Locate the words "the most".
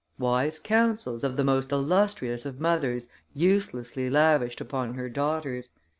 1.37-1.71